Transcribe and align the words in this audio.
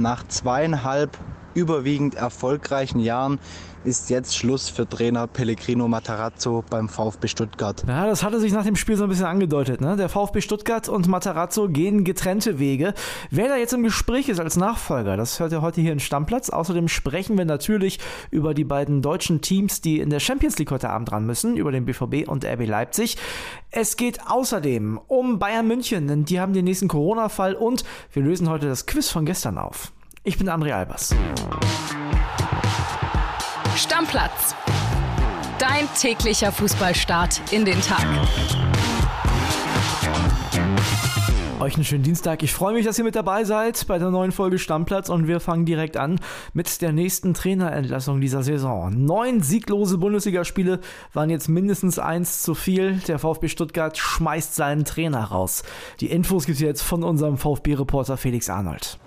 Nach 0.00 0.22
zweieinhalb 0.28 1.10
überwiegend 1.58 2.14
erfolgreichen 2.14 3.00
Jahren 3.00 3.40
ist 3.84 4.10
jetzt 4.10 4.36
Schluss 4.36 4.68
für 4.68 4.88
Trainer 4.88 5.26
Pellegrino 5.26 5.88
Matarazzo 5.88 6.64
beim 6.68 6.88
VfB 6.88 7.28
Stuttgart. 7.28 7.84
Ja, 7.86 8.06
das 8.06 8.22
hatte 8.22 8.40
sich 8.40 8.52
nach 8.52 8.64
dem 8.64 8.76
Spiel 8.76 8.96
so 8.96 9.04
ein 9.04 9.08
bisschen 9.08 9.26
angedeutet. 9.26 9.80
Ne? 9.80 9.96
Der 9.96 10.08
VfB 10.08 10.40
Stuttgart 10.40 10.88
und 10.88 11.08
Matarazzo 11.08 11.68
gehen 11.68 12.04
getrennte 12.04 12.58
Wege. 12.58 12.94
Wer 13.30 13.48
da 13.48 13.56
jetzt 13.56 13.72
im 13.72 13.82
Gespräch 13.82 14.28
ist 14.28 14.40
als 14.40 14.56
Nachfolger, 14.56 15.16
das 15.16 15.40
hört 15.40 15.52
ihr 15.52 15.62
heute 15.62 15.80
hier 15.80 15.92
in 15.92 16.00
Stammplatz. 16.00 16.50
Außerdem 16.50 16.88
sprechen 16.88 17.38
wir 17.38 17.44
natürlich 17.44 17.98
über 18.30 18.52
die 18.54 18.64
beiden 18.64 19.00
deutschen 19.02 19.40
Teams, 19.40 19.80
die 19.80 20.00
in 20.00 20.10
der 20.10 20.20
Champions 20.20 20.58
League 20.58 20.70
heute 20.70 20.90
Abend 20.90 21.10
dran 21.10 21.26
müssen, 21.26 21.56
über 21.56 21.72
den 21.72 21.84
BVB 21.84 22.28
und 22.28 22.44
RB 22.44 22.66
Leipzig. 22.66 23.16
Es 23.70 23.96
geht 23.96 24.20
außerdem 24.26 25.00
um 25.06 25.38
Bayern 25.38 25.66
München, 25.66 26.08
denn 26.08 26.24
die 26.24 26.40
haben 26.40 26.52
den 26.52 26.64
nächsten 26.64 26.88
Corona-Fall 26.88 27.54
und 27.54 27.84
wir 28.12 28.22
lösen 28.22 28.48
heute 28.48 28.68
das 28.68 28.86
Quiz 28.86 29.08
von 29.08 29.24
gestern 29.24 29.58
auf. 29.58 29.92
Ich 30.28 30.36
bin 30.36 30.50
André 30.50 30.74
Albers. 30.74 31.14
Stammplatz. 33.76 34.54
Dein 35.58 35.88
täglicher 35.98 36.52
Fußballstart 36.52 37.40
in 37.50 37.64
den 37.64 37.80
Tag. 37.80 38.04
Euch 41.60 41.76
einen 41.76 41.84
schönen 41.84 42.02
Dienstag. 42.02 42.42
Ich 42.42 42.52
freue 42.52 42.74
mich, 42.74 42.84
dass 42.84 42.98
ihr 42.98 43.04
mit 43.04 43.16
dabei 43.16 43.44
seid 43.44 43.86
bei 43.86 43.98
der 43.98 44.10
neuen 44.10 44.30
Folge 44.30 44.58
Stammplatz 44.58 45.08
und 45.08 45.28
wir 45.28 45.40
fangen 45.40 45.64
direkt 45.64 45.96
an 45.96 46.20
mit 46.52 46.82
der 46.82 46.92
nächsten 46.92 47.32
Trainerentlassung 47.32 48.20
dieser 48.20 48.42
Saison. 48.42 48.92
Neun 49.02 49.40
sieglose 49.40 49.96
Bundesligaspiele 49.96 50.80
waren 51.14 51.30
jetzt 51.30 51.48
mindestens 51.48 51.98
eins 51.98 52.42
zu 52.42 52.54
viel. 52.54 53.00
Der 53.08 53.18
VfB 53.18 53.48
Stuttgart 53.48 53.96
schmeißt 53.96 54.54
seinen 54.54 54.84
Trainer 54.84 55.24
raus. 55.24 55.62
Die 56.02 56.10
Infos 56.10 56.44
gibt 56.44 56.56
es 56.56 56.62
jetzt 56.62 56.82
von 56.82 57.02
unserem 57.02 57.38
VfB-Reporter 57.38 58.18
Felix 58.18 58.50
Arnold. 58.50 58.98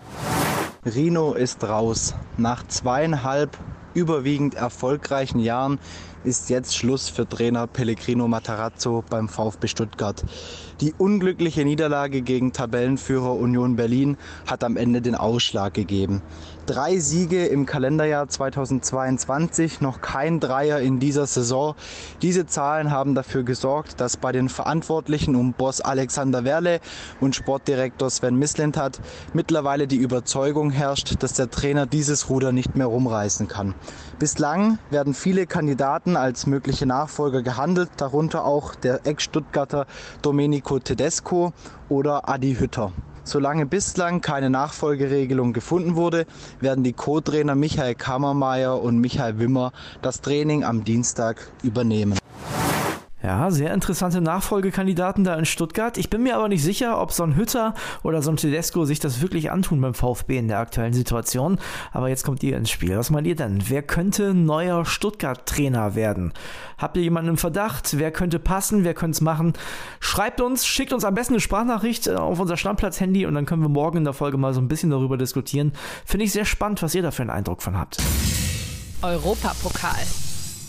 Rino 0.83 1.33
ist 1.33 1.63
raus. 1.63 2.15
Nach 2.37 2.65
zweieinhalb 2.67 3.55
überwiegend 3.93 4.55
erfolgreichen 4.55 5.39
Jahren 5.39 5.79
ist 6.23 6.49
jetzt 6.49 6.75
Schluss 6.75 7.09
für 7.09 7.27
Trainer 7.27 7.67
Pellegrino 7.67 8.27
Matarazzo 8.27 9.03
beim 9.09 9.27
VfB 9.27 9.67
Stuttgart. 9.67 10.23
Die 10.81 10.93
unglückliche 10.97 11.63
Niederlage 11.63 12.21
gegen 12.21 12.53
Tabellenführer 12.53 13.35
Union 13.35 13.75
Berlin 13.75 14.17
hat 14.47 14.63
am 14.63 14.77
Ende 14.77 15.01
den 15.01 15.15
Ausschlag 15.15 15.73
gegeben. 15.73 16.21
Drei 16.67 16.99
Siege 16.99 17.47
im 17.47 17.65
Kalenderjahr 17.65 18.27
2022, 18.27 19.81
noch 19.81 20.01
kein 20.01 20.39
Dreier 20.39 20.79
in 20.79 20.99
dieser 20.99 21.25
Saison. 21.25 21.75
Diese 22.21 22.45
Zahlen 22.45 22.91
haben 22.91 23.15
dafür 23.15 23.43
gesorgt, 23.43 23.99
dass 23.99 24.17
bei 24.17 24.31
den 24.31 24.47
Verantwortlichen 24.47 25.35
um 25.35 25.53
Boss 25.53 25.81
Alexander 25.81 26.43
Werle 26.43 26.79
und 27.19 27.35
Sportdirektor 27.35 28.09
Sven 28.09 28.35
Mislintat 28.35 29.01
mittlerweile 29.33 29.87
die 29.87 29.97
Überzeugung 29.97 30.71
herrscht, 30.71 31.15
dass 31.19 31.33
der 31.33 31.49
Trainer 31.49 31.87
dieses 31.87 32.29
Ruder 32.29 32.51
nicht 32.51 32.75
mehr 32.75 32.87
rumreißen 32.87 33.47
kann. 33.47 33.73
Bislang 34.19 34.77
werden 34.91 35.15
viele 35.15 35.47
Kandidaten 35.47 36.10
als 36.17 36.47
mögliche 36.47 36.85
Nachfolger 36.85 37.41
gehandelt, 37.41 37.89
darunter 37.97 38.45
auch 38.45 38.75
der 38.75 39.05
Ex-Stuttgarter 39.05 39.85
Domenico 40.21 40.79
Tedesco 40.79 41.53
oder 41.89 42.29
Adi 42.29 42.55
Hütter. 42.55 42.91
Solange 43.23 43.65
bislang 43.65 44.21
keine 44.21 44.49
Nachfolgeregelung 44.49 45.53
gefunden 45.53 45.95
wurde, 45.95 46.25
werden 46.59 46.83
die 46.83 46.93
Co-Trainer 46.93 47.55
Michael 47.55 47.95
Kammermeier 47.95 48.81
und 48.81 48.97
Michael 48.99 49.39
Wimmer 49.39 49.71
das 50.01 50.21
Training 50.21 50.63
am 50.63 50.83
Dienstag 50.83 51.47
übernehmen. 51.61 52.20
Ja, 53.23 53.51
sehr 53.51 53.71
interessante 53.71 54.19
Nachfolgekandidaten 54.19 55.23
da 55.23 55.35
in 55.35 55.45
Stuttgart. 55.45 55.99
Ich 55.99 56.09
bin 56.09 56.23
mir 56.23 56.35
aber 56.37 56.47
nicht 56.47 56.63
sicher, 56.63 56.99
ob 56.99 57.11
so 57.11 57.21
ein 57.23 57.35
Hütter 57.35 57.75
oder 58.01 58.23
so 58.23 58.31
ein 58.31 58.37
Tedesco 58.37 58.85
sich 58.85 58.99
das 58.99 59.21
wirklich 59.21 59.51
antun 59.51 59.79
beim 59.79 59.93
VfB 59.93 60.39
in 60.39 60.47
der 60.47 60.57
aktuellen 60.57 60.93
Situation. 60.93 61.59
Aber 61.91 62.09
jetzt 62.09 62.23
kommt 62.23 62.41
ihr 62.41 62.57
ins 62.57 62.71
Spiel. 62.71 62.97
Was 62.97 63.11
meint 63.11 63.27
ihr 63.27 63.35
denn? 63.35 63.61
Wer 63.67 63.83
könnte 63.83 64.33
neuer 64.33 64.85
Stuttgart-Trainer 64.85 65.93
werden? 65.93 66.33
Habt 66.79 66.97
ihr 66.97 67.03
jemanden 67.03 67.29
im 67.29 67.37
Verdacht? 67.37 67.99
Wer 67.99 68.11
könnte 68.11 68.39
passen? 68.39 68.83
Wer 68.83 68.95
könnte 68.95 69.17
es 69.17 69.21
machen? 69.21 69.53
Schreibt 69.99 70.41
uns, 70.41 70.65
schickt 70.65 70.91
uns 70.91 71.05
am 71.05 71.13
besten 71.13 71.35
eine 71.35 71.41
Sprachnachricht 71.41 72.07
äh, 72.07 72.15
auf 72.15 72.39
unser 72.39 72.57
Stammplatz-Handy 72.57 73.27
und 73.27 73.35
dann 73.35 73.45
können 73.45 73.61
wir 73.61 73.69
morgen 73.69 73.97
in 73.97 74.03
der 74.03 74.13
Folge 74.13 74.37
mal 74.37 74.55
so 74.55 74.61
ein 74.61 74.67
bisschen 74.67 74.89
darüber 74.89 75.17
diskutieren. 75.17 75.73
Finde 76.05 76.25
ich 76.25 76.31
sehr 76.31 76.45
spannend, 76.45 76.81
was 76.81 76.95
ihr 76.95 77.03
da 77.03 77.11
für 77.11 77.21
einen 77.21 77.29
Eindruck 77.29 77.61
von 77.61 77.77
habt. 77.77 77.97
Europapokal. 79.03 79.99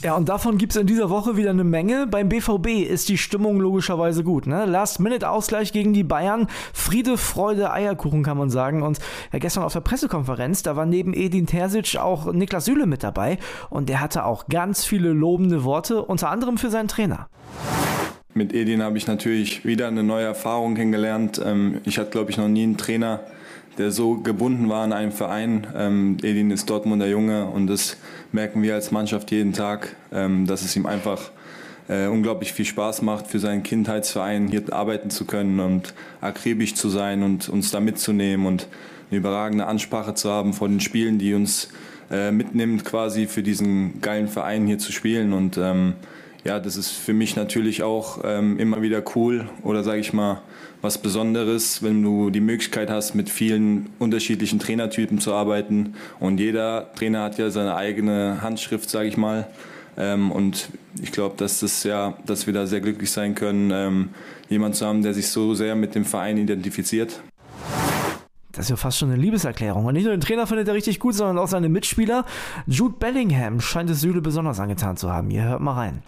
Ja, 0.02 0.16
und 0.16 0.28
davon 0.28 0.58
gibt 0.58 0.74
es 0.74 0.80
in 0.80 0.88
dieser 0.88 1.10
Woche 1.10 1.36
wieder 1.36 1.50
eine 1.50 1.62
Menge. 1.62 2.08
Beim 2.08 2.28
BVB 2.28 2.90
ist 2.90 3.08
die 3.08 3.18
Stimmung 3.18 3.60
logischerweise 3.60 4.24
gut. 4.24 4.48
Ne? 4.48 4.64
Last-Minute-Ausgleich 4.64 5.72
gegen 5.72 5.92
die 5.92 6.02
Bayern. 6.02 6.48
Friede, 6.72 7.16
Freude, 7.16 7.72
Eierkuchen 7.72 8.24
kann 8.24 8.36
man 8.36 8.50
sagen. 8.50 8.82
Und 8.82 8.98
ja, 9.32 9.38
gestern 9.38 9.62
auf 9.62 9.72
der 9.72 9.80
Pressekonferenz, 9.80 10.64
da 10.64 10.74
war 10.74 10.86
neben 10.86 11.14
Edin 11.14 11.46
Terzic 11.46 11.96
auch 11.98 12.32
Niklas 12.32 12.64
Süle 12.64 12.86
mit 12.86 13.04
dabei. 13.04 13.38
Und 13.70 13.88
der 13.88 14.00
hatte 14.00 14.24
auch 14.24 14.48
ganz 14.48 14.84
viele 14.84 15.12
lobende 15.12 15.62
Worte, 15.62 16.02
unter 16.02 16.30
anderem 16.30 16.58
für 16.58 16.70
seinen 16.70 16.88
Trainer. 16.88 17.28
Mit 18.34 18.52
Edin 18.52 18.82
habe 18.82 18.98
ich 18.98 19.06
natürlich 19.06 19.64
wieder 19.64 19.86
eine 19.86 20.02
neue 20.02 20.24
Erfahrung 20.24 20.74
kennengelernt. 20.74 21.40
Ähm, 21.44 21.80
ich 21.84 21.98
hatte, 21.98 22.10
glaube 22.10 22.32
ich, 22.32 22.38
noch 22.38 22.48
nie 22.48 22.64
einen 22.64 22.76
Trainer, 22.76 23.20
der 23.78 23.90
so 23.90 24.16
gebunden 24.16 24.68
war 24.68 24.84
an 24.84 24.92
einen 24.92 25.12
Verein. 25.12 25.66
Ähm, 25.76 26.16
Edin 26.22 26.50
ist 26.50 26.68
Dortmunder 26.68 27.06
Junge 27.06 27.46
und 27.46 27.66
das 27.66 27.96
merken 28.32 28.62
wir 28.62 28.74
als 28.74 28.90
Mannschaft 28.90 29.30
jeden 29.30 29.52
Tag, 29.52 29.96
ähm, 30.12 30.46
dass 30.46 30.62
es 30.62 30.76
ihm 30.76 30.86
einfach 30.86 31.30
äh, 31.88 32.06
unglaublich 32.06 32.52
viel 32.52 32.64
Spaß 32.64 33.02
macht, 33.02 33.26
für 33.26 33.38
seinen 33.38 33.62
Kindheitsverein 33.62 34.48
hier 34.48 34.72
arbeiten 34.72 35.10
zu 35.10 35.24
können 35.24 35.60
und 35.60 35.94
akribisch 36.20 36.74
zu 36.74 36.88
sein 36.88 37.22
und 37.22 37.48
uns 37.48 37.70
da 37.70 37.80
mitzunehmen 37.80 38.46
und 38.46 38.68
eine 39.10 39.18
überragende 39.18 39.66
Ansprache 39.66 40.14
zu 40.14 40.30
haben 40.30 40.52
vor 40.52 40.68
den 40.68 40.80
Spielen, 40.80 41.18
die 41.18 41.34
uns 41.34 41.68
äh, 42.10 42.30
mitnimmt, 42.30 42.84
quasi 42.84 43.26
für 43.26 43.42
diesen 43.42 44.00
geilen 44.00 44.28
Verein 44.28 44.66
hier 44.66 44.78
zu 44.78 44.92
spielen. 44.92 45.32
Und 45.32 45.58
ähm, 45.58 45.94
ja, 46.44 46.58
das 46.58 46.76
ist 46.76 46.90
für 46.90 47.12
mich 47.12 47.36
natürlich 47.36 47.82
auch 47.82 48.20
ähm, 48.24 48.58
immer 48.58 48.82
wieder 48.82 49.02
cool 49.14 49.48
oder 49.62 49.84
sage 49.84 50.00
ich 50.00 50.12
mal 50.12 50.42
was 50.80 50.98
Besonderes, 50.98 51.82
wenn 51.82 52.02
du 52.02 52.30
die 52.30 52.40
Möglichkeit 52.40 52.90
hast, 52.90 53.14
mit 53.14 53.30
vielen 53.30 53.90
unterschiedlichen 54.00 54.58
Trainertypen 54.58 55.20
zu 55.20 55.32
arbeiten. 55.32 55.94
Und 56.18 56.40
jeder 56.40 56.92
Trainer 56.94 57.22
hat 57.22 57.38
ja 57.38 57.50
seine 57.50 57.76
eigene 57.76 58.42
Handschrift, 58.42 58.90
sage 58.90 59.08
ich 59.08 59.16
mal. 59.16 59.46
Ähm, 59.96 60.32
und 60.32 60.70
ich 61.00 61.12
glaube, 61.12 61.36
dass 61.36 61.60
das 61.60 61.84
ja, 61.84 62.14
dass 62.26 62.46
wir 62.46 62.54
da 62.54 62.66
sehr 62.66 62.80
glücklich 62.80 63.12
sein 63.12 63.36
können, 63.36 63.70
ähm, 63.72 64.08
jemand 64.48 64.74
zu 64.74 64.84
haben, 64.84 65.02
der 65.02 65.14
sich 65.14 65.28
so 65.28 65.54
sehr 65.54 65.76
mit 65.76 65.94
dem 65.94 66.04
Verein 66.04 66.36
identifiziert. 66.38 67.20
Das 68.52 68.66
ist 68.66 68.70
ja 68.70 68.76
fast 68.76 68.98
schon 68.98 69.10
eine 69.10 69.20
Liebeserklärung. 69.20 69.86
Und 69.86 69.94
nicht 69.94 70.04
nur 70.04 70.12
den 70.12 70.20
Trainer 70.20 70.46
findet 70.46 70.68
er 70.68 70.74
richtig 70.74 71.00
gut, 71.00 71.14
sondern 71.14 71.38
auch 71.38 71.48
seine 71.48 71.68
Mitspieler. 71.68 72.24
Jude 72.66 72.94
Bellingham 72.98 73.60
scheint 73.60 73.88
es 73.90 74.00
Süle 74.02 74.20
besonders 74.20 74.60
angetan 74.60 74.96
zu 74.96 75.10
haben. 75.10 75.30
Ihr 75.30 75.44
hört 75.44 75.60
mal 75.60 75.72
rein. 75.72 76.02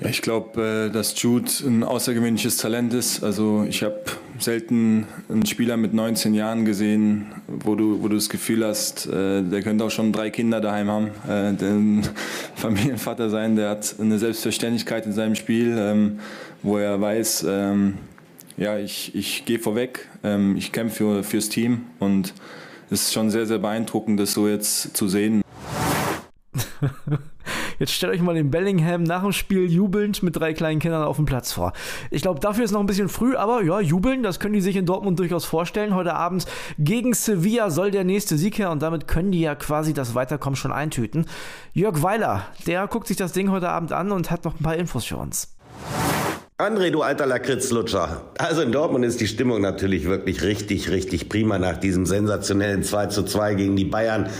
Ja, 0.00 0.08
ich 0.08 0.22
glaube, 0.22 0.88
äh, 0.88 0.92
dass 0.92 1.20
Jude 1.20 1.50
ein 1.66 1.82
außergewöhnliches 1.82 2.56
Talent 2.56 2.94
ist. 2.94 3.22
Also 3.22 3.66
ich 3.68 3.82
habe 3.82 4.00
selten 4.38 5.06
einen 5.28 5.44
Spieler 5.44 5.76
mit 5.76 5.92
19 5.92 6.34
Jahren 6.34 6.64
gesehen, 6.64 7.26
wo 7.46 7.74
du, 7.74 8.02
wo 8.02 8.08
du 8.08 8.14
das 8.14 8.28
Gefühl 8.28 8.64
hast, 8.64 9.06
äh, 9.06 9.42
der 9.42 9.62
könnte 9.62 9.84
auch 9.84 9.90
schon 9.90 10.12
drei 10.12 10.30
Kinder 10.30 10.60
daheim 10.60 10.88
haben, 10.88 11.10
äh, 11.28 12.02
Familienvater 12.54 13.28
sein. 13.28 13.56
Der 13.56 13.70
hat 13.70 13.96
eine 14.00 14.18
Selbstverständlichkeit 14.18 15.04
in 15.04 15.12
seinem 15.12 15.34
Spiel, 15.34 15.76
ähm, 15.78 16.20
wo 16.62 16.78
er 16.78 17.00
weiß, 17.00 17.44
ähm, 17.48 17.94
ja, 18.56 18.78
ich, 18.78 19.14
ich 19.14 19.44
gehe 19.44 19.58
vorweg, 19.58 20.08
ähm, 20.22 20.56
ich 20.56 20.72
kämpfe 20.72 20.96
für, 20.96 21.24
fürs 21.24 21.48
Team 21.48 21.86
und 21.98 22.34
es 22.90 23.02
ist 23.02 23.12
schon 23.12 23.30
sehr, 23.30 23.46
sehr 23.46 23.58
beeindruckend, 23.58 24.20
das 24.20 24.32
so 24.34 24.48
jetzt 24.48 24.96
zu 24.96 25.08
sehen. 25.08 25.42
Jetzt 27.78 27.92
stellt 27.92 28.12
euch 28.12 28.20
mal 28.20 28.34
den 28.34 28.50
Bellingham 28.50 29.02
nach 29.02 29.22
dem 29.22 29.32
Spiel 29.32 29.70
jubelnd 29.70 30.22
mit 30.22 30.36
drei 30.36 30.54
kleinen 30.54 30.78
Kindern 30.78 31.02
auf 31.02 31.16
dem 31.16 31.24
Platz 31.24 31.52
vor. 31.52 31.72
Ich 32.10 32.22
glaube, 32.22 32.38
dafür 32.38 32.64
ist 32.64 32.70
noch 32.70 32.80
ein 32.80 32.86
bisschen 32.86 33.08
früh, 33.08 33.36
aber 33.36 33.62
ja, 33.62 33.80
jubeln, 33.80 34.22
das 34.22 34.38
können 34.38 34.54
die 34.54 34.60
sich 34.60 34.76
in 34.76 34.86
Dortmund 34.86 35.18
durchaus 35.18 35.44
vorstellen. 35.44 35.94
Heute 35.94 36.14
Abend 36.14 36.46
gegen 36.78 37.14
Sevilla 37.14 37.70
soll 37.70 37.90
der 37.90 38.04
nächste 38.04 38.38
Sieg 38.38 38.58
her 38.58 38.70
und 38.70 38.80
damit 38.80 39.08
können 39.08 39.32
die 39.32 39.40
ja 39.40 39.54
quasi 39.54 39.92
das 39.92 40.14
Weiterkommen 40.14 40.56
schon 40.56 40.72
eintüten. 40.72 41.26
Jörg 41.72 42.02
Weiler, 42.02 42.46
der 42.66 42.86
guckt 42.86 43.08
sich 43.08 43.16
das 43.16 43.32
Ding 43.32 43.50
heute 43.50 43.68
Abend 43.68 43.92
an 43.92 44.12
und 44.12 44.30
hat 44.30 44.44
noch 44.44 44.54
ein 44.58 44.62
paar 44.62 44.76
Infos 44.76 45.04
für 45.04 45.16
uns. 45.16 45.54
André, 46.56 46.92
du 46.92 47.02
alter 47.02 47.26
Lakritzlutscher. 47.26 48.30
Also 48.38 48.62
in 48.62 48.70
Dortmund 48.70 49.04
ist 49.04 49.20
die 49.20 49.26
Stimmung 49.26 49.60
natürlich 49.60 50.04
wirklich 50.04 50.42
richtig, 50.42 50.88
richtig 50.88 51.28
prima 51.28 51.58
nach 51.58 51.78
diesem 51.78 52.06
sensationellen 52.06 52.84
2 52.84 53.06
zu 53.06 53.24
2 53.24 53.54
gegen 53.54 53.74
die 53.74 53.84
Bayern 53.84 54.30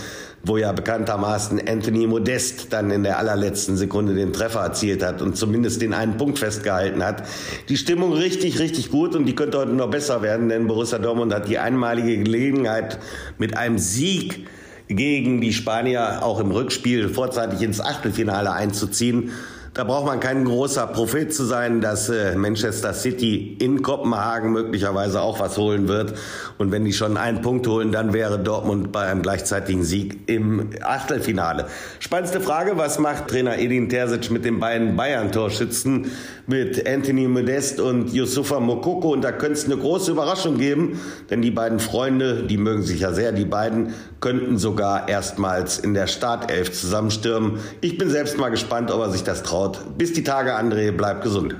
wo 0.47 0.57
ja 0.57 0.71
bekanntermaßen 0.71 1.59
Anthony 1.67 2.05
Modest 2.05 2.71
dann 2.71 2.91
in 2.91 3.01
der 3.01 3.17
allerletzten 3.17 3.77
Sekunde 3.77 4.13
den 4.13 4.31
Treffer 4.31 4.59
erzielt 4.59 5.03
hat 5.03 5.23
und 5.23 5.35
zumindest 5.35 5.81
den 5.81 5.93
einen 5.93 6.17
Punkt 6.17 6.37
festgehalten 6.37 7.03
hat. 7.03 7.23
Die 7.67 7.77
Stimmung 7.77 8.13
richtig, 8.13 8.59
richtig 8.59 8.91
gut 8.91 9.15
und 9.15 9.25
die 9.25 9.33
könnte 9.33 9.57
heute 9.57 9.71
noch 9.71 9.89
besser 9.89 10.21
werden, 10.21 10.47
denn 10.47 10.67
Borussia 10.67 10.99
Dortmund 10.99 11.33
hat 11.33 11.49
die 11.49 11.57
einmalige 11.57 12.19
Gelegenheit 12.19 12.99
mit 13.39 13.57
einem 13.57 13.79
Sieg 13.79 14.47
gegen 14.87 15.41
die 15.41 15.51
Spanier 15.51 16.19
auch 16.21 16.39
im 16.39 16.51
Rückspiel 16.51 17.09
vorzeitig 17.09 17.61
ins 17.63 17.81
Achtelfinale 17.81 18.51
einzuziehen 18.51 19.31
Da 19.75 19.83
braucht 19.83 20.05
man 20.05 20.21
kein 20.21 20.45
großer 20.45 20.87
Prophet 20.87 21.33
zu 21.33 21.43
sein, 21.43 21.81
dass 21.81 22.07
äh, 22.07 22.33
Manchester 22.37 22.93
City 22.93 23.57
in 23.59 23.81
Kopenhagen 23.81 24.53
möglicherweise 24.53 25.19
auch 25.19 25.41
was 25.41 25.57
holen 25.57 25.89
wird. 25.89 26.13
Und 26.57 26.71
wenn 26.71 26.85
die 26.85 26.93
schon 26.93 27.17
einen 27.17 27.41
Punkt 27.41 27.67
holen, 27.67 27.91
dann 27.91 28.13
wäre 28.13 28.39
Dortmund 28.39 28.93
bei 28.93 29.01
einem 29.01 29.21
gleichzeitigen 29.21 29.83
Sieg 29.83 30.29
im 30.29 30.69
Achtelfinale. 30.81 31.65
Spannendste 31.99 32.39
Frage, 32.39 32.77
was 32.77 32.99
macht 32.99 33.27
Trainer 33.27 33.57
Edin 33.57 33.89
Terzic 33.89 34.31
mit 34.31 34.45
den 34.45 34.61
beiden 34.61 34.95
Bayern-Torschützen, 34.95 36.09
mit 36.47 36.87
Anthony 36.87 37.27
Modest 37.27 37.81
und 37.81 38.13
Yusufa 38.13 38.61
Mokoko? 38.61 39.11
Und 39.11 39.23
da 39.25 39.33
könnte 39.33 39.59
es 39.59 39.65
eine 39.65 39.75
große 39.75 40.11
Überraschung 40.11 40.57
geben, 40.57 41.01
denn 41.29 41.41
die 41.41 41.51
beiden 41.51 41.79
Freunde, 41.79 42.43
die 42.43 42.57
mögen 42.57 42.83
sich 42.83 43.01
ja 43.01 43.11
sehr, 43.11 43.33
die 43.33 43.43
beiden 43.43 43.93
könnten 44.21 44.57
sogar 44.57 45.09
erstmals 45.09 45.79
in 45.79 45.93
der 45.93 46.07
Startelf 46.07 46.71
zusammenstürmen. 46.71 47.59
Ich 47.81 47.97
bin 47.97 48.09
selbst 48.09 48.37
mal 48.37 48.49
gespannt, 48.49 48.89
ob 48.89 49.01
er 49.01 49.11
sich 49.11 49.23
das 49.23 49.43
traut. 49.43 49.64
Bis 49.97 50.13
die 50.13 50.23
Tage, 50.23 50.55
André, 50.55 50.91
bleibt 50.91 51.23
gesund. 51.23 51.55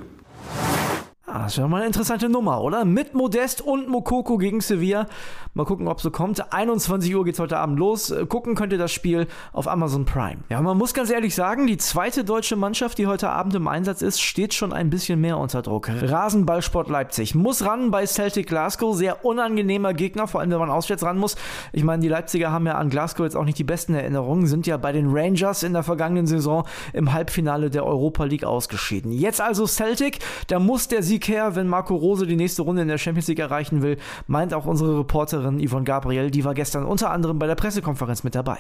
Ah, 1.35 1.43
das 1.43 1.57
wäre 1.57 1.67
mal 1.67 1.79
eine 1.79 1.87
interessante 1.87 2.29
Nummer, 2.29 2.61
oder? 2.61 2.85
Mit 2.85 3.13
Modest 3.13 3.59
und 3.59 3.89
Mokoko 3.89 4.37
gegen 4.37 4.61
Sevilla. 4.61 5.05
Mal 5.53 5.65
gucken, 5.65 5.89
ob 5.89 5.99
so 5.99 6.09
kommt. 6.09 6.53
21 6.53 7.13
Uhr 7.13 7.25
geht's 7.25 7.39
heute 7.39 7.57
Abend 7.57 7.77
los. 7.77 8.09
Äh, 8.09 8.25
gucken 8.25 8.55
könnt 8.55 8.71
ihr 8.71 8.79
das 8.79 8.93
Spiel 8.93 9.27
auf 9.51 9.67
Amazon 9.67 10.05
Prime. 10.05 10.37
Ja, 10.47 10.61
man 10.61 10.77
muss 10.77 10.93
ganz 10.93 11.09
ehrlich 11.09 11.35
sagen, 11.35 11.67
die 11.67 11.75
zweite 11.75 12.23
deutsche 12.23 12.55
Mannschaft, 12.55 12.97
die 12.99 13.07
heute 13.07 13.31
Abend 13.31 13.53
im 13.53 13.67
Einsatz 13.67 14.01
ist, 14.01 14.21
steht 14.21 14.53
schon 14.53 14.71
ein 14.71 14.89
bisschen 14.89 15.19
mehr 15.19 15.37
unter 15.37 15.61
Druck. 15.61 15.89
Rasenballsport 15.89 16.87
Leipzig 16.87 17.35
muss 17.35 17.65
ran 17.65 17.91
bei 17.91 18.05
Celtic 18.05 18.47
Glasgow. 18.47 18.95
Sehr 18.95 19.25
unangenehmer 19.25 19.93
Gegner, 19.93 20.27
vor 20.27 20.39
allem 20.39 20.51
wenn 20.51 20.59
man 20.59 20.69
auswärts 20.69 21.03
ran 21.03 21.17
muss. 21.17 21.35
Ich 21.73 21.83
meine, 21.83 22.01
die 22.01 22.07
Leipziger 22.07 22.53
haben 22.53 22.65
ja 22.65 22.75
an 22.75 22.89
Glasgow 22.89 23.25
jetzt 23.25 23.35
auch 23.35 23.43
nicht 23.43 23.59
die 23.59 23.65
besten 23.65 23.93
Erinnerungen, 23.93 24.47
sind 24.47 24.67
ja 24.67 24.77
bei 24.77 24.93
den 24.93 25.09
Rangers 25.09 25.63
in 25.63 25.73
der 25.73 25.83
vergangenen 25.83 26.27
Saison 26.27 26.65
im 26.93 27.11
Halbfinale 27.11 27.69
der 27.69 27.85
Europa 27.85 28.23
League 28.23 28.45
ausgeschieden. 28.45 29.11
Jetzt 29.11 29.41
also 29.41 29.67
Celtic, 29.67 30.19
da 30.47 30.59
muss 30.59 30.87
der 30.87 31.03
Sieg 31.03 31.24
her, 31.27 31.55
wenn 31.55 31.67
Marco 31.67 31.95
Rose 31.95 32.27
die 32.27 32.35
nächste 32.35 32.61
Runde 32.61 32.81
in 32.81 32.87
der 32.87 32.97
Champions 32.97 33.27
League 33.27 33.39
erreichen 33.39 33.81
will, 33.81 33.97
meint 34.27 34.53
auch 34.53 34.65
unsere 34.65 34.99
Reporterin 34.99 35.65
Yvonne 35.65 35.85
Gabriel. 35.85 36.31
Die 36.31 36.45
war 36.45 36.53
gestern 36.53 36.85
unter 36.85 37.11
anderem 37.11 37.39
bei 37.39 37.47
der 37.47 37.55
Pressekonferenz 37.55 38.23
mit 38.23 38.35
dabei. 38.35 38.59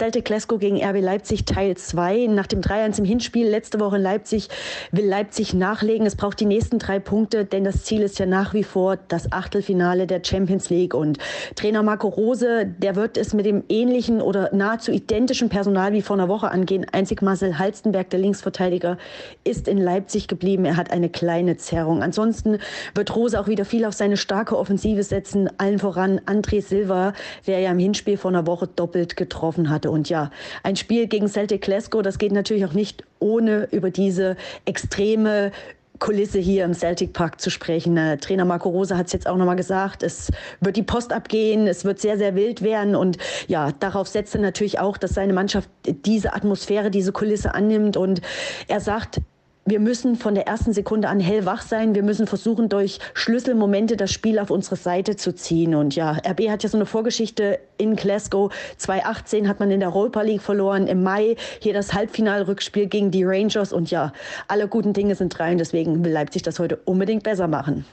Celtic 0.00 0.24
Glasgow 0.24 0.58
gegen 0.58 0.82
RB 0.82 1.02
Leipzig 1.02 1.44
Teil 1.44 1.76
2. 1.76 2.28
Nach 2.28 2.46
dem 2.46 2.62
3-1 2.62 3.00
im 3.00 3.04
Hinspiel 3.04 3.46
letzte 3.46 3.80
Woche 3.80 3.96
in 3.96 4.02
Leipzig 4.02 4.48
will 4.92 5.04
Leipzig 5.04 5.52
nachlegen. 5.52 6.06
Es 6.06 6.16
braucht 6.16 6.40
die 6.40 6.46
nächsten 6.46 6.78
drei 6.78 6.98
Punkte, 6.98 7.44
denn 7.44 7.64
das 7.64 7.84
Ziel 7.84 8.00
ist 8.00 8.18
ja 8.18 8.24
nach 8.24 8.54
wie 8.54 8.64
vor 8.64 8.96
das 8.96 9.30
Achtelfinale 9.30 10.06
der 10.06 10.22
Champions 10.24 10.70
League. 10.70 10.94
Und 10.94 11.18
Trainer 11.54 11.82
Marco 11.82 12.08
Rose, 12.08 12.64
der 12.64 12.96
wird 12.96 13.18
es 13.18 13.34
mit 13.34 13.44
dem 13.44 13.62
ähnlichen 13.68 14.22
oder 14.22 14.48
nahezu 14.54 14.90
identischen 14.90 15.50
Personal 15.50 15.92
wie 15.92 16.00
vor 16.00 16.16
einer 16.16 16.28
Woche 16.28 16.50
angehen. 16.50 16.86
Einzig 16.90 17.20
Marcel 17.20 17.58
Halstenberg, 17.58 18.08
der 18.08 18.20
Linksverteidiger, 18.20 18.96
ist 19.44 19.68
in 19.68 19.76
Leipzig 19.76 20.28
geblieben. 20.28 20.64
Er 20.64 20.78
hat 20.78 20.90
eine 20.92 21.10
kleine 21.10 21.58
Zerrung. 21.58 22.02
Ansonsten 22.02 22.56
wird 22.94 23.14
Rose 23.14 23.38
auch 23.38 23.48
wieder 23.48 23.66
viel 23.66 23.84
auf 23.84 23.92
seine 23.92 24.16
starke 24.16 24.56
Offensive 24.56 25.02
setzen. 25.02 25.50
Allen 25.58 25.78
voran 25.78 26.20
André 26.20 26.62
Silva, 26.62 27.12
der 27.46 27.58
ja 27.58 27.70
im 27.70 27.78
Hinspiel 27.78 28.16
vor 28.16 28.30
einer 28.30 28.46
Woche 28.46 28.66
doppelt 28.66 29.14
getroffen 29.18 29.68
hatte. 29.68 29.89
Und 29.90 30.08
ja, 30.08 30.30
ein 30.62 30.76
Spiel 30.76 31.06
gegen 31.06 31.28
Celtic 31.28 31.62
Glasgow, 31.62 32.02
das 32.02 32.18
geht 32.18 32.32
natürlich 32.32 32.64
auch 32.64 32.72
nicht 32.72 33.04
ohne 33.18 33.68
über 33.70 33.90
diese 33.90 34.36
extreme 34.64 35.52
Kulisse 36.00 36.38
hier 36.38 36.64
im 36.64 36.74
Celtic 36.74 37.12
Park 37.12 37.40
zu 37.40 37.50
sprechen. 37.50 37.96
Äh, 37.96 38.16
Trainer 38.16 38.44
Marco 38.44 38.70
Rose 38.70 38.96
hat 38.96 39.06
es 39.06 39.12
jetzt 39.12 39.28
auch 39.28 39.36
nochmal 39.36 39.56
gesagt, 39.56 40.02
es 40.02 40.30
wird 40.60 40.76
die 40.76 40.82
Post 40.82 41.12
abgehen, 41.12 41.66
es 41.66 41.84
wird 41.84 42.00
sehr, 42.00 42.16
sehr 42.16 42.34
wild 42.34 42.62
werden 42.62 42.96
und 42.96 43.18
ja, 43.46 43.70
darauf 43.78 44.08
setzt 44.08 44.34
er 44.34 44.40
natürlich 44.40 44.80
auch, 44.80 44.96
dass 44.96 45.12
seine 45.12 45.34
Mannschaft 45.34 45.68
diese 45.84 46.32
Atmosphäre, 46.32 46.90
diese 46.90 47.12
Kulisse 47.12 47.54
annimmt 47.54 47.96
und 47.96 48.22
er 48.66 48.80
sagt, 48.80 49.20
wir 49.70 49.78
müssen 49.78 50.16
von 50.16 50.34
der 50.34 50.48
ersten 50.48 50.72
Sekunde 50.72 51.08
an 51.08 51.20
hellwach 51.20 51.62
sein. 51.62 51.94
Wir 51.94 52.02
müssen 52.02 52.26
versuchen, 52.26 52.68
durch 52.68 52.98
Schlüsselmomente 53.14 53.96
das 53.96 54.10
Spiel 54.10 54.40
auf 54.40 54.50
unsere 54.50 54.74
Seite 54.74 55.14
zu 55.14 55.32
ziehen. 55.32 55.76
Und 55.76 55.94
ja, 55.94 56.18
RB 56.26 56.48
hat 56.50 56.64
ja 56.64 56.68
so 56.68 56.76
eine 56.76 56.86
Vorgeschichte 56.86 57.60
in 57.78 57.94
Glasgow. 57.94 58.52
2018 58.78 59.48
hat 59.48 59.60
man 59.60 59.70
in 59.70 59.78
der 59.78 59.90
Europa 59.90 60.22
League 60.22 60.42
verloren. 60.42 60.88
Im 60.88 61.04
Mai 61.04 61.36
hier 61.60 61.72
das 61.72 61.94
Halbfinalrückspiel 61.94 62.88
gegen 62.88 63.12
die 63.12 63.22
Rangers. 63.22 63.72
Und 63.72 63.92
ja, 63.92 64.12
alle 64.48 64.66
guten 64.66 64.92
Dinge 64.92 65.14
sind 65.14 65.38
drei. 65.38 65.52
Und 65.52 65.58
deswegen 65.58 66.04
will 66.04 66.10
Leipzig 66.10 66.42
das 66.42 66.58
heute 66.58 66.76
unbedingt 66.84 67.22
besser 67.22 67.46
machen. 67.46 67.84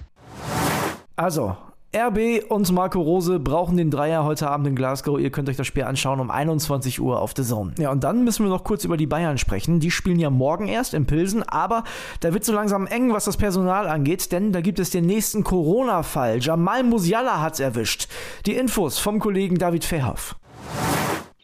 Also, 1.16 1.56
RB 1.96 2.44
und 2.50 2.70
Marco 2.74 3.00
Rose 3.00 3.40
brauchen 3.40 3.78
den 3.78 3.90
Dreier 3.90 4.26
heute 4.26 4.50
Abend 4.50 4.68
in 4.68 4.76
Glasgow. 4.76 5.18
Ihr 5.18 5.30
könnt 5.30 5.48
euch 5.48 5.56
das 5.56 5.68
Spiel 5.68 5.84
anschauen 5.84 6.20
um 6.20 6.30
21 6.30 7.00
Uhr 7.00 7.22
auf 7.22 7.32
The 7.34 7.44
Zone. 7.44 7.74
Ja, 7.80 7.92
und 7.92 8.04
dann 8.04 8.26
müssen 8.26 8.44
wir 8.44 8.50
noch 8.50 8.66
kurz 8.66 8.84
über 8.84 8.98
die 8.98 9.08
Bayern 9.08 9.38
sprechen. 9.38 9.80
Die 9.80 9.90
spielen 9.90 10.20
ja 10.20 10.30
morgen 10.30 10.68
erst 10.68 10.94
in 10.94 11.06
Pilsen, 11.06 11.44
aber 11.44 11.86
da 12.20 12.34
wird 12.34 12.44
so 12.44 12.52
langsam 12.52 12.88
eng, 12.88 13.14
was 13.14 13.24
das 13.24 13.38
Personal 13.38 13.88
angeht, 13.88 14.34
denn 14.34 14.52
da 14.52 14.60
gibt 14.60 14.80
es 14.80 14.90
den 14.90 15.06
nächsten 15.06 15.46
Corona-Fall. 15.46 16.40
Jamal 16.40 16.84
Musiala 16.84 17.40
hat's 17.40 17.62
erwischt. 17.62 18.10
Die 18.46 18.56
Infos 18.56 19.00
vom 19.00 19.20
Kollegen 19.20 19.58
David 19.58 19.86
Verhoff. 19.86 20.36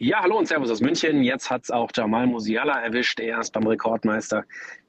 Ja, 0.04 0.22
hallo 0.22 0.38
und 0.38 0.50
Servus 0.50 0.70
aus 0.70 0.82
München. 0.82 1.24
Jetzt 1.24 1.50
hat 1.50 1.64
es 1.64 1.72
auch 1.72 1.90
Jamal 1.96 2.28
Musiala 2.28 2.78
erwischt. 2.82 3.22
Er 3.22 3.40
ist 3.40 3.54
beim 3.54 3.66
Rekordmeister. 3.66 4.44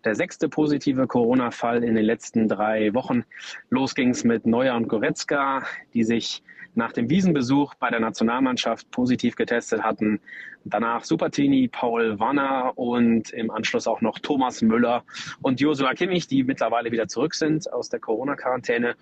Der 0.05 0.17
sechste 0.17 0.49
positive 0.49 1.07
Corona-Fall 1.07 1.85
in 1.85 1.95
den 1.95 2.05
letzten 2.05 2.49
drei 2.49 2.93
Wochen. 2.95 3.23
Los 3.71 3.95
ging 3.95 4.11
es 4.11 4.25
mit 4.25 4.45
Neuer 4.45 4.75
und 4.75 4.89
Goretzka, 4.89 5.63
die 5.93 6.03
sich 6.03 6.43
nach 6.75 6.91
dem 6.91 7.09
Wiesenbesuch 7.11 7.75
bei 7.77 7.91
der 7.91 8.01
Nationalmannschaft 8.01 8.91
positiv 8.91 9.37
getestet 9.37 9.85
hatten. 9.85 10.19
Danach 10.65 11.05
Supertini, 11.05 11.69
Paul 11.69 12.19
Wanner 12.19 12.73
und 12.77 13.31
im 13.31 13.51
Anschluss 13.51 13.87
auch 13.87 14.01
noch 14.01 14.19
Thomas 14.19 14.63
Müller 14.63 15.05
und 15.43 15.61
Josua 15.61 15.93
Kimmich, 15.93 16.27
die 16.27 16.43
mittlerweile 16.43 16.91
wieder 16.91 17.07
zurück 17.07 17.35
sind 17.35 17.71
aus 17.73 17.91
der 17.91 18.01
Corona-Quarantäne. 18.01 18.97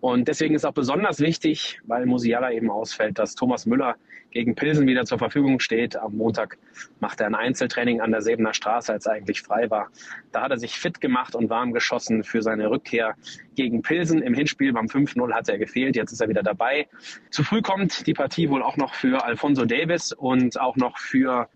Und 0.00 0.28
deswegen 0.28 0.54
ist 0.54 0.66
auch 0.66 0.74
besonders 0.74 1.20
wichtig, 1.20 1.80
weil 1.84 2.04
Musiala 2.04 2.52
eben 2.52 2.70
ausfällt, 2.70 3.18
dass 3.18 3.34
Thomas 3.34 3.64
Müller 3.64 3.96
gegen 4.30 4.54
Pilsen 4.54 4.86
wieder 4.86 5.06
zur 5.06 5.18
Verfügung 5.18 5.60
steht. 5.60 5.96
Am 5.96 6.14
Montag 6.16 6.58
macht 7.00 7.20
er 7.20 7.26
ein 7.26 7.34
Einzeltraining 7.34 8.02
an 8.02 8.10
der 8.10 8.20
Sebener 8.20 8.52
Straße, 8.52 8.92
als 8.92 9.06
er 9.06 9.12
eigentlich 9.12 9.40
frei 9.40 9.70
war. 9.70 9.88
Da 10.30 10.42
hat 10.42 10.50
er 10.50 10.58
sich 10.58 10.78
fit 10.78 11.00
gemacht 11.00 11.34
und 11.34 11.48
warm 11.48 11.72
geschossen 11.72 12.22
für 12.22 12.42
seine 12.42 12.68
Rückkehr 12.68 13.14
gegen 13.54 13.80
Pilsen. 13.80 14.20
Im 14.20 14.34
Hinspiel 14.34 14.74
beim 14.74 14.86
5-0 14.86 15.32
hat 15.32 15.48
er 15.48 15.56
gefehlt, 15.56 15.96
jetzt 15.96 16.12
ist 16.12 16.20
er 16.20 16.28
wieder 16.28 16.42
dabei. 16.42 16.86
Zu 17.30 17.44
früh 17.44 17.62
kommt 17.62 18.06
die 18.06 18.12
Partie 18.12 18.50
wohl 18.50 18.62
auch 18.62 18.76
noch 18.76 18.92
für 18.92 19.24
Alfonso 19.24 19.64
Davis 19.64 20.12
und 20.12 20.60
auch 20.60 20.76
noch 20.76 20.98
für 20.98 21.05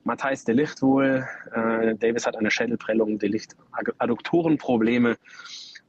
Matthijs 0.05 0.44
de 0.44 0.55
Licht 0.55 0.82
wohl. 0.82 1.26
Äh, 1.52 1.94
Davis 1.97 2.26
hat 2.26 2.37
eine 2.37 2.50
Schädelprellung, 2.50 3.19
de 3.19 3.29
Licht 3.29 3.56
Adduktorenprobleme. 3.99 5.17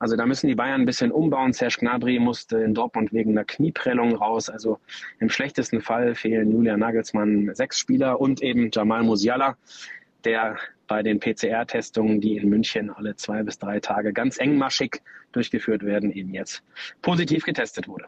Also 0.02 0.16
da 0.16 0.26
müssen 0.26 0.48
die 0.48 0.56
Bayern 0.56 0.82
ein 0.82 0.86
bisschen 0.88 1.12
umbauen. 1.12 1.54
Serge 1.54 1.78
Gnabry 1.80 2.18
musste 2.18 2.58
in 2.58 2.74
Dortmund 2.74 3.14
wegen 3.14 3.32
einer 3.32 3.46
Knieprellung 3.46 4.16
raus. 4.16 4.50
Also 4.50 4.80
im 5.20 5.30
schlechtesten 5.30 5.80
Fall 5.80 6.16
fehlen 6.16 6.52
Julian 6.52 6.80
Nagelsmann 6.80 7.54
sechs 7.54 7.78
Spieler 7.78 8.20
und 8.20 8.42
eben 8.42 8.72
Jamal 8.74 9.04
Musiala, 9.04 9.58
der 10.24 10.58
bei 10.88 11.04
den 11.04 11.20
PCR-Testungen, 11.20 12.20
die 12.20 12.38
in 12.38 12.50
München 12.50 12.90
alle 12.90 13.16
zwei 13.16 13.44
bis 13.44 13.60
drei 13.60 13.80
Tage 13.80 14.12
ganz 14.12 14.40
engmaschig 14.40 15.02
durchgeführt 15.34 15.84
werden, 15.84 16.12
eben 16.12 16.34
jetzt 16.34 16.64
positiv 17.04 17.46
getestet 17.46 17.88
wurde. 17.88 18.06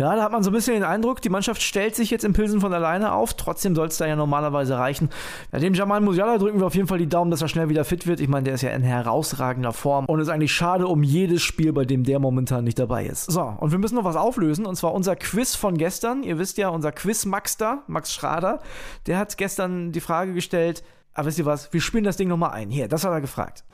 Ja, 0.00 0.16
da 0.16 0.22
hat 0.22 0.32
man 0.32 0.42
so 0.42 0.48
ein 0.48 0.54
bisschen 0.54 0.72
den 0.72 0.82
Eindruck, 0.82 1.20
die 1.20 1.28
Mannschaft 1.28 1.60
stellt 1.60 1.94
sich 1.94 2.08
jetzt 2.08 2.24
in 2.24 2.32
Pilsen 2.32 2.62
von 2.62 2.72
alleine 2.72 3.12
auf. 3.12 3.34
Trotzdem 3.34 3.74
soll 3.74 3.88
es 3.88 3.98
da 3.98 4.06
ja 4.06 4.16
normalerweise 4.16 4.78
reichen. 4.78 5.10
Ja, 5.52 5.58
dem 5.58 5.74
Jamal 5.74 6.00
Musiala 6.00 6.38
drücken 6.38 6.58
wir 6.58 6.66
auf 6.66 6.74
jeden 6.74 6.88
Fall 6.88 6.96
die 6.96 7.06
Daumen, 7.06 7.30
dass 7.30 7.42
er 7.42 7.48
schnell 7.48 7.68
wieder 7.68 7.84
fit 7.84 8.06
wird. 8.06 8.18
Ich 8.18 8.28
meine, 8.28 8.44
der 8.44 8.54
ist 8.54 8.62
ja 8.62 8.70
in 8.70 8.82
herausragender 8.82 9.74
Form 9.74 10.06
und 10.06 10.18
ist 10.18 10.30
eigentlich 10.30 10.54
schade 10.54 10.86
um 10.86 11.02
jedes 11.02 11.42
Spiel, 11.42 11.74
bei 11.74 11.84
dem 11.84 12.04
der 12.04 12.18
momentan 12.18 12.64
nicht 12.64 12.78
dabei 12.78 13.04
ist. 13.04 13.30
So, 13.30 13.42
und 13.42 13.72
wir 13.72 13.78
müssen 13.78 13.96
noch 13.96 14.04
was 14.04 14.16
auflösen 14.16 14.64
und 14.64 14.76
zwar 14.76 14.94
unser 14.94 15.16
Quiz 15.16 15.54
von 15.54 15.76
gestern. 15.76 16.22
Ihr 16.22 16.38
wisst 16.38 16.56
ja, 16.56 16.70
unser 16.70 16.92
Quiz-Max 16.92 17.58
da, 17.58 17.82
Max 17.86 18.14
Schrader, 18.14 18.60
der 19.06 19.18
hat 19.18 19.36
gestern 19.36 19.92
die 19.92 20.00
Frage 20.00 20.32
gestellt, 20.32 20.82
aber 21.12 21.24
ah, 21.24 21.26
wisst 21.26 21.38
ihr 21.38 21.44
was, 21.44 21.70
wir 21.74 21.82
spielen 21.82 22.04
das 22.04 22.16
Ding 22.16 22.28
nochmal 22.28 22.52
ein. 22.52 22.70
Hier, 22.70 22.88
das 22.88 23.04
hat 23.04 23.12
er 23.12 23.20
gefragt. 23.20 23.64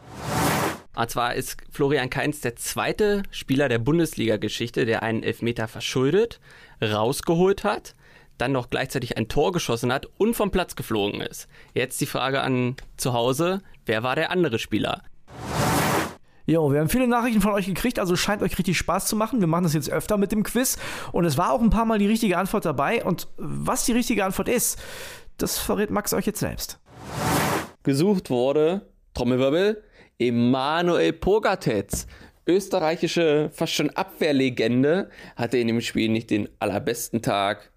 Und 0.97 1.11
zwar 1.11 1.35
ist 1.35 1.59
Florian 1.71 2.09
Kainz 2.09 2.41
der 2.41 2.57
zweite 2.57 3.23
Spieler 3.31 3.69
der 3.69 3.79
Bundesliga-Geschichte, 3.79 4.87
der 4.87 5.03
einen 5.03 5.23
Elfmeter 5.23 5.69
verschuldet, 5.69 6.41
rausgeholt 6.83 7.65
hat, 7.65 7.95
dann 8.39 8.53
noch 8.53 8.71
gleichzeitig 8.71 9.19
ein 9.19 9.29
Tor 9.29 9.53
geschossen 9.53 9.93
hat 9.93 10.07
und 10.17 10.35
vom 10.35 10.51
Platz 10.51 10.75
geflogen 10.75 11.21
ist. 11.21 11.49
Jetzt 11.75 12.01
die 12.01 12.07
Frage 12.07 12.41
an 12.41 12.77
zu 12.97 13.13
Hause, 13.13 13.61
wer 13.85 14.03
war 14.03 14.17
der 14.17 14.31
andere 14.31 14.59
Spieler? 14.59 15.03
Jo, 16.47 16.73
wir 16.73 16.81
haben 16.81 16.89
viele 16.89 17.09
Nachrichten 17.09 17.43
von 17.43 17.53
euch 17.53 17.67
gekriegt, 17.67 17.99
also 17.99 18.17
scheint 18.17 18.41
euch 18.41 18.57
richtig 18.57 18.79
Spaß 18.79 19.07
zu 19.07 19.17
machen. 19.17 19.41
Wir 19.41 19.49
machen 19.49 19.65
das 19.65 19.75
jetzt 19.75 19.91
öfter 19.91 20.17
mit 20.17 20.33
dem 20.33 20.45
Quiz 20.45 20.79
und 21.13 21.27
es 21.27 21.37
war 21.37 21.53
auch 21.53 21.61
ein 21.61 21.71
paar 21.71 21.85
Mal 21.85 21.99
die 21.99 22.07
richtige 22.07 22.39
Antwort 22.39 22.65
dabei. 22.65 23.05
Und 23.05 23.29
was 23.37 23.85
die 23.85 23.93
richtige 23.93 24.25
Antwort 24.25 24.49
ist, 24.49 24.81
das 25.37 25.59
verrät 25.59 25.91
Max 25.91 26.15
euch 26.15 26.25
jetzt 26.25 26.41
selbst. 26.41 26.79
Gesucht 27.83 28.31
wurde, 28.31 28.89
Trommelwirbel, 29.13 29.83
Emanuel 30.19 31.13
Pogatetz, 31.13 32.07
österreichische 32.47 33.51
fast 33.53 33.75
schon 33.75 33.91
Abwehrlegende, 33.91 35.11
hatte 35.37 35.59
in 35.59 35.67
dem 35.67 35.81
Spiel 35.81 36.09
nicht 36.09 36.31
den 36.31 36.49
allerbesten 36.59 37.23
Tag, 37.23 37.71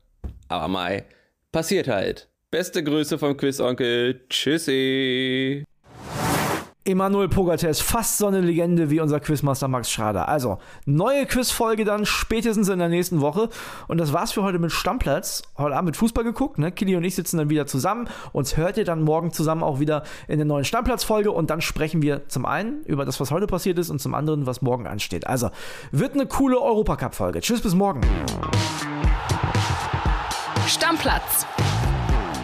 aber 0.47 0.67
Mai, 0.67 1.05
passiert 1.51 1.87
halt. 1.87 2.29
Beste 2.51 2.83
Grüße 2.83 3.19
vom 3.19 3.37
Quizonkel. 3.37 4.21
Tschüssi. 4.29 5.63
Emanuel 6.89 7.29
Pogates, 7.29 7.81
fast 7.81 8.17
so 8.17 8.27
eine 8.27 8.41
Legende 8.41 8.89
wie 8.89 8.99
unser 8.99 9.19
Quizmaster 9.19 9.67
Max 9.67 9.91
Schrader. 9.91 10.27
Also, 10.27 10.57
neue 10.85 11.25
Quizfolge 11.25 11.85
dann 11.85 12.05
spätestens 12.05 12.67
in 12.67 12.79
der 12.79 12.89
nächsten 12.89 13.21
Woche. 13.21 13.49
Und 13.87 13.99
das 13.99 14.11
war's 14.11 14.31
für 14.31 14.41
heute 14.41 14.57
mit 14.57 14.71
Stammplatz. 14.71 15.43
Heute 15.57 15.75
Abend 15.75 15.87
mit 15.87 15.97
Fußball 15.97 16.23
geguckt, 16.23 16.57
ne? 16.57 16.71
Kili 16.71 16.95
und 16.95 17.03
ich 17.03 17.15
sitzen 17.15 17.37
dann 17.37 17.49
wieder 17.49 17.67
zusammen. 17.67 18.09
Uns 18.33 18.57
hört 18.57 18.77
ihr 18.77 18.85
dann 18.85 19.03
morgen 19.03 19.31
zusammen 19.31 19.61
auch 19.61 19.79
wieder 19.79 20.03
in 20.27 20.37
der 20.37 20.45
neuen 20.45 20.65
Stammplatz-Folge. 20.65 21.31
Und 21.31 21.49
dann 21.49 21.61
sprechen 21.61 22.01
wir 22.01 22.27
zum 22.27 22.45
einen 22.45 22.83
über 22.85 23.05
das, 23.05 23.19
was 23.19 23.29
heute 23.29 23.45
passiert 23.45 23.77
ist 23.77 23.89
und 23.89 23.99
zum 23.99 24.15
anderen, 24.15 24.47
was 24.47 24.61
morgen 24.61 24.87
ansteht. 24.87 25.27
Also, 25.27 25.51
wird 25.91 26.15
eine 26.15 26.25
coole 26.25 26.59
Europacup-Folge. 26.59 27.41
Tschüss, 27.41 27.61
bis 27.61 27.75
morgen. 27.75 28.01
Stammplatz. 30.67 31.45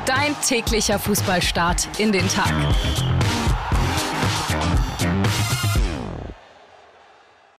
Dein 0.05 0.35
täglicher 0.45 0.99
Fußballstart 0.99 1.99
in 1.99 2.11
den 2.11 2.27
Tag. 2.29 2.53